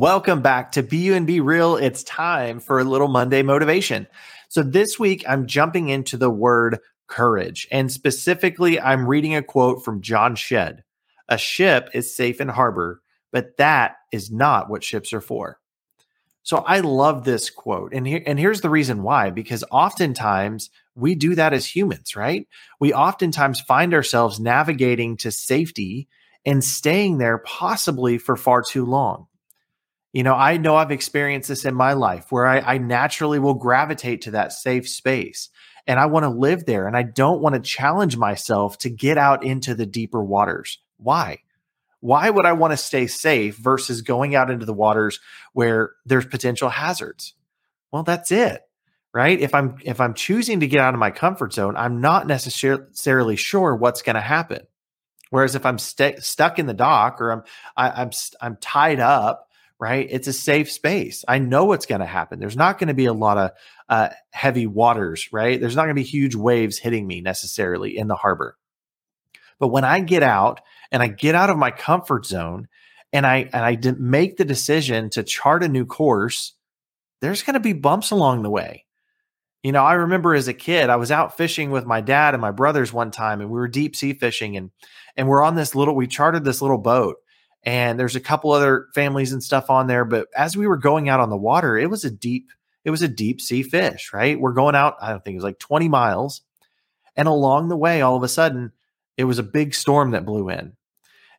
Welcome 0.00 0.40
back 0.40 0.72
to 0.72 0.82
Be 0.82 0.96
You 0.96 1.14
and 1.14 1.26
Be 1.26 1.40
Real. 1.40 1.76
It's 1.76 2.02
time 2.04 2.60
for 2.60 2.80
a 2.80 2.84
little 2.84 3.06
Monday 3.06 3.42
motivation. 3.42 4.06
So 4.48 4.62
this 4.62 4.98
week 4.98 5.26
I'm 5.28 5.46
jumping 5.46 5.90
into 5.90 6.16
the 6.16 6.30
word 6.30 6.78
courage, 7.06 7.68
and 7.70 7.92
specifically 7.92 8.80
I'm 8.80 9.06
reading 9.06 9.34
a 9.34 9.42
quote 9.42 9.84
from 9.84 10.00
John 10.00 10.36
Shedd. 10.36 10.84
A 11.28 11.36
ship 11.36 11.90
is 11.92 12.16
safe 12.16 12.40
in 12.40 12.48
harbor, 12.48 13.02
but 13.30 13.58
that 13.58 13.96
is 14.10 14.30
not 14.30 14.70
what 14.70 14.82
ships 14.82 15.12
are 15.12 15.20
for. 15.20 15.60
So 16.44 16.64
I 16.66 16.80
love 16.80 17.24
this 17.24 17.50
quote. 17.50 17.92
And 17.92 18.08
and 18.08 18.38
here's 18.38 18.62
the 18.62 18.70
reason 18.70 19.02
why 19.02 19.28
because 19.28 19.64
oftentimes 19.70 20.70
we 20.94 21.14
do 21.14 21.34
that 21.34 21.52
as 21.52 21.66
humans, 21.66 22.16
right? 22.16 22.48
We 22.80 22.94
oftentimes 22.94 23.60
find 23.60 23.92
ourselves 23.92 24.40
navigating 24.40 25.18
to 25.18 25.30
safety 25.30 26.08
and 26.46 26.64
staying 26.64 27.18
there 27.18 27.36
possibly 27.36 28.16
for 28.16 28.34
far 28.34 28.62
too 28.62 28.86
long. 28.86 29.26
You 30.12 30.24
know, 30.24 30.34
I 30.34 30.56
know 30.56 30.76
I've 30.76 30.90
experienced 30.90 31.48
this 31.48 31.64
in 31.64 31.74
my 31.74 31.92
life 31.92 32.32
where 32.32 32.46
I, 32.46 32.58
I 32.58 32.78
naturally 32.78 33.38
will 33.38 33.54
gravitate 33.54 34.22
to 34.22 34.32
that 34.32 34.52
safe 34.52 34.88
space 34.88 35.50
and 35.86 36.00
I 36.00 36.06
want 36.06 36.24
to 36.24 36.30
live 36.30 36.66
there 36.66 36.86
and 36.86 36.96
I 36.96 37.02
don't 37.02 37.40
want 37.40 37.54
to 37.54 37.60
challenge 37.60 38.16
myself 38.16 38.78
to 38.78 38.90
get 38.90 39.18
out 39.18 39.44
into 39.44 39.74
the 39.74 39.86
deeper 39.86 40.22
waters. 40.22 40.78
Why? 40.96 41.38
Why 42.00 42.30
would 42.30 42.46
I 42.46 42.52
want 42.52 42.72
to 42.72 42.76
stay 42.76 43.06
safe 43.06 43.56
versus 43.56 44.02
going 44.02 44.34
out 44.34 44.50
into 44.50 44.66
the 44.66 44.72
waters 44.72 45.20
where 45.52 45.92
there's 46.06 46.26
potential 46.26 46.70
hazards? 46.70 47.34
Well, 47.92 48.02
that's 48.02 48.32
it. 48.32 48.62
Right? 49.12 49.40
If 49.40 49.54
I'm 49.54 49.76
if 49.84 50.00
I'm 50.00 50.14
choosing 50.14 50.60
to 50.60 50.68
get 50.68 50.80
out 50.80 50.94
of 50.94 51.00
my 51.00 51.10
comfort 51.10 51.52
zone, 51.52 51.76
I'm 51.76 52.00
not 52.00 52.28
necessarily 52.28 53.34
sure 53.34 53.74
what's 53.74 54.02
going 54.02 54.14
to 54.14 54.20
happen. 54.20 54.60
Whereas 55.30 55.56
if 55.56 55.66
I'm 55.66 55.78
st- 55.78 56.22
stuck 56.22 56.60
in 56.60 56.66
the 56.66 56.74
dock 56.74 57.20
or 57.20 57.32
I'm 57.32 57.42
I, 57.76 58.02
am 58.02 58.10
I'm 58.40 58.56
tied 58.60 59.00
up, 59.00 59.49
right? 59.80 60.06
It's 60.10 60.28
a 60.28 60.32
safe 60.32 60.70
space. 60.70 61.24
I 61.26 61.38
know 61.38 61.64
what's 61.64 61.86
going 61.86 62.02
to 62.02 62.06
happen. 62.06 62.38
There's 62.38 62.56
not 62.56 62.78
going 62.78 62.88
to 62.88 62.94
be 62.94 63.06
a 63.06 63.14
lot 63.14 63.38
of 63.38 63.50
uh, 63.88 64.10
heavy 64.30 64.66
waters, 64.66 65.32
right? 65.32 65.58
There's 65.58 65.74
not 65.74 65.84
going 65.84 65.96
to 65.96 66.02
be 66.02 66.06
huge 66.06 66.34
waves 66.34 66.78
hitting 66.78 67.06
me 67.06 67.22
necessarily 67.22 67.96
in 67.96 68.06
the 68.06 68.14
harbor. 68.14 68.58
But 69.58 69.68
when 69.68 69.84
I 69.84 70.00
get 70.00 70.22
out 70.22 70.60
and 70.92 71.02
I 71.02 71.08
get 71.08 71.34
out 71.34 71.50
of 71.50 71.56
my 71.56 71.70
comfort 71.70 72.26
zone 72.26 72.68
and 73.12 73.26
I 73.26 73.48
and 73.52 73.64
I 73.64 73.78
make 73.98 74.36
the 74.36 74.44
decision 74.44 75.10
to 75.10 75.22
chart 75.22 75.64
a 75.64 75.68
new 75.68 75.86
course, 75.86 76.54
there's 77.20 77.42
going 77.42 77.54
to 77.54 77.60
be 77.60 77.72
bumps 77.72 78.10
along 78.10 78.42
the 78.42 78.50
way. 78.50 78.84
You 79.62 79.72
know, 79.72 79.84
I 79.84 79.94
remember 79.94 80.34
as 80.34 80.48
a 80.48 80.54
kid, 80.54 80.88
I 80.88 80.96
was 80.96 81.10
out 81.10 81.36
fishing 81.36 81.70
with 81.70 81.84
my 81.84 82.00
dad 82.00 82.34
and 82.34 82.40
my 82.40 82.50
brothers 82.50 82.92
one 82.92 83.10
time, 83.10 83.40
and 83.40 83.50
we 83.50 83.58
were 83.58 83.68
deep 83.68 83.94
sea 83.94 84.14
fishing, 84.14 84.56
and 84.56 84.70
and 85.16 85.28
we're 85.28 85.42
on 85.42 85.54
this 85.54 85.74
little, 85.74 85.94
we 85.94 86.06
chartered 86.06 86.44
this 86.44 86.62
little 86.62 86.78
boat, 86.78 87.16
and 87.62 87.98
there's 87.98 88.16
a 88.16 88.20
couple 88.20 88.52
other 88.52 88.88
families 88.94 89.32
and 89.32 89.42
stuff 89.42 89.70
on 89.70 89.86
there. 89.86 90.04
But 90.04 90.28
as 90.36 90.56
we 90.56 90.66
were 90.66 90.76
going 90.76 91.08
out 91.08 91.20
on 91.20 91.30
the 91.30 91.36
water, 91.36 91.76
it 91.76 91.90
was 91.90 92.04
a 92.04 92.10
deep, 92.10 92.50
it 92.84 92.90
was 92.90 93.02
a 93.02 93.08
deep 93.08 93.40
sea 93.40 93.62
fish, 93.62 94.12
right? 94.12 94.40
We're 94.40 94.52
going 94.52 94.74
out, 94.74 94.96
I 95.00 95.10
don't 95.10 95.24
think 95.24 95.34
it 95.34 95.38
was 95.38 95.44
like 95.44 95.58
20 95.58 95.88
miles, 95.88 96.42
and 97.16 97.28
along 97.28 97.68
the 97.68 97.76
way, 97.76 98.00
all 98.00 98.16
of 98.16 98.22
a 98.22 98.28
sudden, 98.28 98.72
it 99.16 99.24
was 99.24 99.38
a 99.38 99.44
big 99.44 99.74
storm 99.74 100.12
that 100.12 100.24
blew 100.24 100.48
in, 100.48 100.72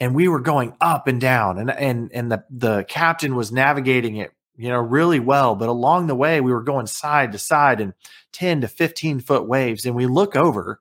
and 0.00 0.14
we 0.14 0.28
were 0.28 0.40
going 0.40 0.76
up 0.80 1.06
and 1.08 1.20
down, 1.20 1.58
and 1.58 1.70
and 1.70 2.10
and 2.12 2.30
the 2.30 2.44
the 2.50 2.84
captain 2.84 3.34
was 3.34 3.52
navigating 3.52 4.16
it 4.16 4.32
you 4.56 4.68
know, 4.68 4.78
really 4.78 5.20
well. 5.20 5.54
But 5.54 5.68
along 5.68 6.06
the 6.06 6.14
way, 6.14 6.40
we 6.40 6.52
were 6.52 6.62
going 6.62 6.86
side 6.86 7.32
to 7.32 7.38
side 7.38 7.80
and 7.80 7.94
10 8.32 8.62
to 8.62 8.68
15 8.68 9.20
foot 9.20 9.46
waves. 9.46 9.84
And 9.84 9.94
we 9.94 10.06
look 10.06 10.36
over, 10.36 10.80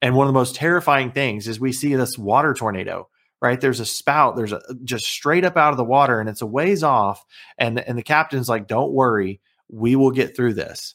and 0.00 0.14
one 0.14 0.26
of 0.26 0.32
the 0.32 0.38
most 0.38 0.54
terrifying 0.54 1.12
things 1.12 1.48
is 1.48 1.60
we 1.60 1.72
see 1.72 1.94
this 1.94 2.16
water 2.16 2.54
tornado, 2.54 3.08
right? 3.40 3.60
There's 3.60 3.80
a 3.80 3.86
spout, 3.86 4.36
there's 4.36 4.52
a 4.52 4.60
just 4.84 5.06
straight 5.06 5.44
up 5.44 5.56
out 5.56 5.72
of 5.72 5.76
the 5.76 5.84
water, 5.84 6.20
and 6.20 6.28
it's 6.28 6.42
a 6.42 6.46
ways 6.46 6.82
off. 6.82 7.24
And, 7.58 7.78
and 7.78 7.96
the 7.96 8.02
captain's 8.02 8.48
like, 8.48 8.66
don't 8.66 8.92
worry, 8.92 9.40
we 9.68 9.96
will 9.96 10.10
get 10.10 10.36
through 10.36 10.54
this. 10.54 10.94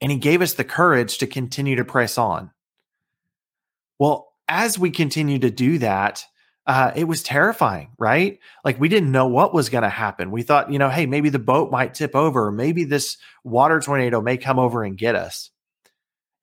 And 0.00 0.10
he 0.12 0.18
gave 0.18 0.42
us 0.42 0.54
the 0.54 0.64
courage 0.64 1.18
to 1.18 1.26
continue 1.26 1.76
to 1.76 1.84
press 1.84 2.18
on. 2.18 2.50
Well, 3.98 4.32
as 4.48 4.78
we 4.78 4.90
continue 4.90 5.38
to 5.40 5.50
do 5.50 5.78
that, 5.78 6.24
uh, 6.66 6.92
it 6.96 7.04
was 7.04 7.22
terrifying, 7.22 7.90
right? 7.98 8.38
Like 8.64 8.80
we 8.80 8.88
didn't 8.88 9.12
know 9.12 9.28
what 9.28 9.54
was 9.54 9.68
going 9.68 9.82
to 9.82 9.88
happen. 9.88 10.30
We 10.30 10.42
thought, 10.42 10.72
you 10.72 10.78
know, 10.78 10.90
hey, 10.90 11.06
maybe 11.06 11.28
the 11.28 11.38
boat 11.38 11.70
might 11.70 11.94
tip 11.94 12.14
over, 12.14 12.50
maybe 12.50 12.84
this 12.84 13.18
water 13.44 13.80
tornado 13.80 14.20
may 14.20 14.36
come 14.36 14.58
over 14.58 14.82
and 14.82 14.98
get 14.98 15.14
us. 15.14 15.50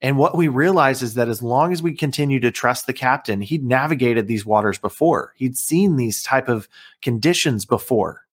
And 0.03 0.17
what 0.17 0.35
we 0.35 0.49
realized 0.49 1.01
is 1.01 1.13
that 1.13 1.29
as 1.29 1.41
long 1.41 1.71
as 1.71 1.81
we 1.81 1.93
continue 1.93 2.41
to 2.41 2.51
trust 2.51 2.85
the 2.85 2.93
captain, 2.93 3.39
he'd 3.39 3.63
navigated 3.63 4.27
these 4.27 4.45
waters 4.45 4.77
before. 4.77 5.33
He'd 5.37 5.57
seen 5.57 5.95
these 5.95 6.21
type 6.21 6.49
of 6.49 6.67
conditions 7.01 7.65
before. 7.65 8.25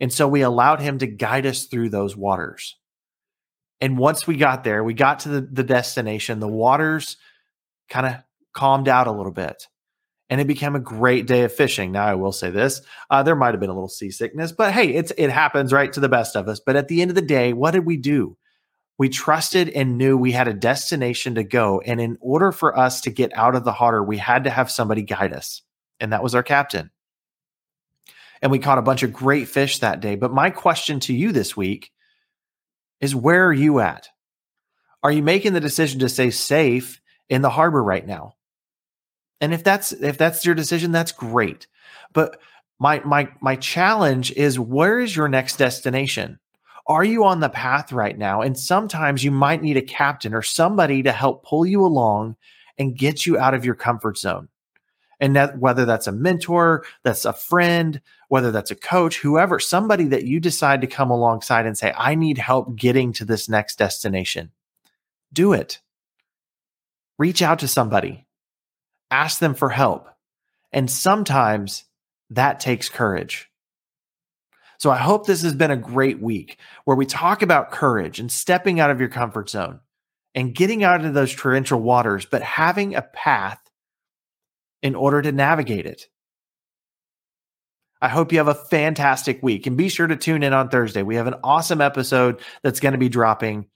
And 0.00 0.10
so 0.10 0.26
we 0.26 0.40
allowed 0.40 0.80
him 0.80 0.98
to 0.98 1.06
guide 1.06 1.44
us 1.44 1.64
through 1.66 1.90
those 1.90 2.16
waters. 2.16 2.76
And 3.82 3.98
once 3.98 4.26
we 4.26 4.36
got 4.36 4.64
there, 4.64 4.82
we 4.82 4.94
got 4.94 5.20
to 5.20 5.28
the, 5.28 5.40
the 5.42 5.62
destination, 5.62 6.40
the 6.40 6.48
waters 6.48 7.18
kind 7.90 8.06
of 8.06 8.14
calmed 8.54 8.88
out 8.88 9.06
a 9.06 9.12
little 9.12 9.32
bit 9.32 9.68
and 10.30 10.40
it 10.40 10.46
became 10.46 10.74
a 10.74 10.80
great 10.80 11.26
day 11.26 11.42
of 11.42 11.52
fishing. 11.52 11.92
Now, 11.92 12.06
I 12.06 12.14
will 12.14 12.32
say 12.32 12.50
this: 12.50 12.80
uh, 13.10 13.22
there 13.22 13.36
might 13.36 13.52
have 13.52 13.60
been 13.60 13.70
a 13.70 13.74
little 13.74 13.88
seasickness, 13.88 14.52
but 14.52 14.72
hey, 14.72 14.94
it's 14.94 15.12
it 15.18 15.30
happens, 15.30 15.72
right, 15.72 15.92
to 15.92 16.00
the 16.00 16.08
best 16.08 16.34
of 16.34 16.48
us. 16.48 16.60
But 16.60 16.76
at 16.76 16.88
the 16.88 17.02
end 17.02 17.10
of 17.10 17.14
the 17.14 17.22
day, 17.22 17.52
what 17.52 17.72
did 17.72 17.84
we 17.84 17.96
do? 17.96 18.36
We 18.96 19.08
trusted 19.08 19.68
and 19.68 19.98
knew 19.98 20.16
we 20.16 20.32
had 20.32 20.46
a 20.46 20.54
destination 20.54 21.34
to 21.34 21.44
go, 21.44 21.80
and 21.80 22.00
in 22.00 22.16
order 22.20 22.52
for 22.52 22.78
us 22.78 23.00
to 23.02 23.10
get 23.10 23.36
out 23.36 23.56
of 23.56 23.64
the 23.64 23.72
harder, 23.72 24.02
we 24.02 24.18
had 24.18 24.44
to 24.44 24.50
have 24.50 24.70
somebody 24.70 25.02
guide 25.02 25.32
us, 25.32 25.62
and 25.98 26.12
that 26.12 26.22
was 26.22 26.34
our 26.34 26.44
captain. 26.44 26.90
And 28.40 28.52
we 28.52 28.58
caught 28.58 28.78
a 28.78 28.82
bunch 28.82 29.02
of 29.02 29.12
great 29.12 29.48
fish 29.48 29.78
that 29.78 30.00
day. 30.00 30.16
But 30.16 30.32
my 30.32 30.50
question 30.50 31.00
to 31.00 31.14
you 31.14 31.32
this 31.32 31.56
week 31.56 31.90
is: 33.00 33.14
Where 33.14 33.46
are 33.46 33.52
you 33.52 33.80
at? 33.80 34.08
Are 35.02 35.10
you 35.10 35.22
making 35.22 35.54
the 35.54 35.60
decision 35.60 36.00
to 36.00 36.08
stay 36.08 36.30
safe 36.30 37.00
in 37.28 37.42
the 37.42 37.50
harbor 37.50 37.82
right 37.82 38.06
now? 38.06 38.34
And 39.40 39.52
if 39.52 39.64
that's 39.64 39.92
if 39.92 40.18
that's 40.18 40.46
your 40.46 40.54
decision, 40.54 40.92
that's 40.92 41.12
great. 41.12 41.66
But 42.12 42.40
my 42.78 43.00
my 43.00 43.28
my 43.40 43.56
challenge 43.56 44.32
is 44.32 44.58
where 44.58 45.00
is 45.00 45.14
your 45.14 45.28
next 45.28 45.56
destination? 45.56 46.38
Are 46.86 47.04
you 47.04 47.24
on 47.24 47.40
the 47.40 47.48
path 47.48 47.92
right 47.92 48.16
now? 48.16 48.42
And 48.42 48.58
sometimes 48.58 49.24
you 49.24 49.30
might 49.30 49.62
need 49.62 49.76
a 49.76 49.82
captain 49.82 50.34
or 50.34 50.42
somebody 50.42 51.02
to 51.02 51.12
help 51.12 51.44
pull 51.44 51.64
you 51.64 51.84
along 51.84 52.36
and 52.78 52.96
get 52.96 53.24
you 53.24 53.38
out 53.38 53.54
of 53.54 53.64
your 53.64 53.74
comfort 53.74 54.18
zone. 54.18 54.48
And 55.20 55.36
that 55.36 55.58
whether 55.58 55.84
that's 55.84 56.06
a 56.06 56.12
mentor, 56.12 56.84
that's 57.02 57.24
a 57.24 57.32
friend, 57.32 58.00
whether 58.28 58.50
that's 58.50 58.70
a 58.70 58.76
coach, 58.76 59.18
whoever, 59.18 59.58
somebody 59.58 60.04
that 60.08 60.24
you 60.24 60.40
decide 60.40 60.80
to 60.82 60.86
come 60.86 61.10
alongside 61.10 61.66
and 61.66 61.78
say, 61.78 61.94
I 61.96 62.14
need 62.14 62.36
help 62.36 62.76
getting 62.76 63.12
to 63.14 63.24
this 63.24 63.48
next 63.48 63.78
destination. 63.78 64.50
Do 65.32 65.52
it. 65.52 65.80
Reach 67.16 67.40
out 67.40 67.60
to 67.60 67.68
somebody 67.68 68.26
ask 69.14 69.38
them 69.38 69.54
for 69.54 69.70
help. 69.70 70.08
And 70.72 70.90
sometimes 70.90 71.84
that 72.30 72.58
takes 72.58 72.88
courage. 72.88 73.48
So 74.78 74.90
I 74.90 74.96
hope 74.96 75.26
this 75.26 75.42
has 75.42 75.54
been 75.54 75.70
a 75.70 75.76
great 75.76 76.20
week 76.20 76.58
where 76.84 76.96
we 76.96 77.06
talk 77.06 77.42
about 77.42 77.70
courage 77.70 78.18
and 78.18 78.30
stepping 78.30 78.80
out 78.80 78.90
of 78.90 79.00
your 79.00 79.08
comfort 79.08 79.50
zone 79.50 79.80
and 80.34 80.54
getting 80.54 80.82
out 80.82 81.04
of 81.04 81.14
those 81.14 81.34
torrential 81.34 81.80
waters, 81.80 82.24
but 82.24 82.42
having 82.42 82.94
a 82.94 83.02
path 83.02 83.60
in 84.82 84.94
order 84.94 85.22
to 85.22 85.32
navigate 85.32 85.86
it. 85.86 86.08
I 88.02 88.08
hope 88.08 88.32
you 88.32 88.38
have 88.38 88.48
a 88.48 88.54
fantastic 88.54 89.42
week 89.42 89.66
and 89.66 89.78
be 89.78 89.88
sure 89.88 90.06
to 90.06 90.16
tune 90.16 90.42
in 90.42 90.52
on 90.52 90.68
Thursday. 90.68 91.02
We 91.02 91.16
have 91.16 91.26
an 91.26 91.36
awesome 91.42 91.80
episode 91.80 92.42
that's 92.62 92.80
going 92.80 92.92
to 92.92 92.98
be 92.98 93.08
dropping. 93.08 93.66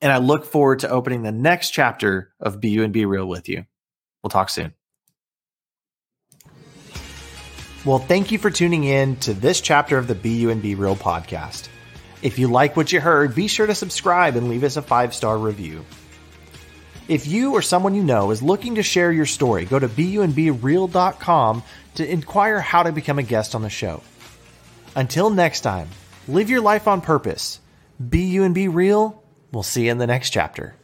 And 0.00 0.10
I 0.10 0.18
look 0.18 0.46
forward 0.46 0.78
to 0.80 0.88
opening 0.88 1.22
the 1.22 1.32
next 1.32 1.70
chapter 1.70 2.32
of 2.40 2.60
Be 2.60 2.70
You 2.70 2.82
and 2.82 2.92
Be 2.94 3.04
Real 3.04 3.26
with 3.26 3.48
you. 3.50 3.66
We'll 4.22 4.30
talk 4.30 4.48
soon. 4.48 4.72
Well, 7.84 7.98
thank 7.98 8.30
you 8.30 8.38
for 8.38 8.48
tuning 8.48 8.84
in 8.84 9.16
to 9.16 9.34
this 9.34 9.60
chapter 9.60 9.98
of 9.98 10.06
the 10.06 10.28
You 10.28 10.50
and 10.50 10.62
Be 10.62 10.76
Real 10.76 10.94
podcast. 10.94 11.68
If 12.22 12.38
you 12.38 12.46
like 12.46 12.76
what 12.76 12.92
you 12.92 13.00
heard, 13.00 13.34
be 13.34 13.48
sure 13.48 13.66
to 13.66 13.74
subscribe 13.74 14.36
and 14.36 14.48
leave 14.48 14.62
us 14.62 14.76
a 14.76 14.82
five 14.82 15.12
star 15.12 15.36
review. 15.36 15.84
If 17.08 17.26
you 17.26 17.54
or 17.54 17.62
someone 17.62 17.96
you 17.96 18.04
know 18.04 18.30
is 18.30 18.40
looking 18.40 18.76
to 18.76 18.84
share 18.84 19.10
your 19.10 19.26
story, 19.26 19.64
go 19.64 19.80
to 19.80 19.88
beyouandbereal.com 19.88 21.64
to 21.96 22.08
inquire 22.08 22.60
how 22.60 22.84
to 22.84 22.92
become 22.92 23.18
a 23.18 23.24
guest 23.24 23.56
on 23.56 23.62
the 23.62 23.68
show. 23.68 24.00
Until 24.94 25.30
next 25.30 25.62
time, 25.62 25.88
live 26.28 26.50
your 26.50 26.60
life 26.60 26.86
on 26.86 27.00
purpose. 27.00 27.58
Be 28.08 28.20
you 28.20 28.44
and 28.44 28.54
be 28.54 28.68
real. 28.68 29.20
We'll 29.50 29.64
see 29.64 29.86
you 29.86 29.90
in 29.90 29.98
the 29.98 30.06
next 30.06 30.30
chapter. 30.30 30.76